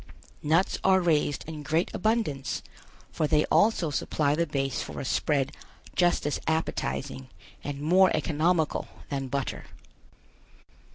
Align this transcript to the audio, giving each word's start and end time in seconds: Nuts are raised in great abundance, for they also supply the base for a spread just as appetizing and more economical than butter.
Nuts 0.41 0.79
are 0.83 0.99
raised 0.99 1.47
in 1.47 1.61
great 1.61 1.91
abundance, 1.93 2.63
for 3.11 3.27
they 3.27 3.45
also 3.51 3.91
supply 3.91 4.33
the 4.33 4.47
base 4.47 4.81
for 4.81 4.99
a 4.99 5.05
spread 5.05 5.55
just 5.95 6.25
as 6.25 6.41
appetizing 6.47 7.29
and 7.63 7.79
more 7.81 8.09
economical 8.15 8.87
than 9.09 9.27
butter. 9.27 9.65